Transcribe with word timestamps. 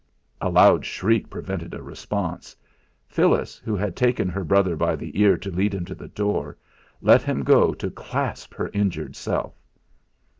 A 0.41 0.49
loud 0.49 0.83
shriek 0.83 1.29
prevented 1.29 1.75
a 1.75 1.83
response. 1.83 2.55
Phyllis, 3.07 3.57
who 3.59 3.75
had 3.75 3.95
taken 3.95 4.29
her 4.29 4.43
brother 4.43 4.75
by 4.75 4.95
the 4.95 5.21
ear 5.21 5.37
to 5.37 5.51
lead 5.51 5.75
him 5.75 5.85
to 5.85 5.93
the 5.93 6.07
door, 6.07 6.57
let 7.03 7.21
him 7.21 7.43
go 7.43 7.71
to 7.75 7.91
clasp 7.91 8.55
her 8.55 8.71
injured 8.73 9.15
self. 9.15 9.53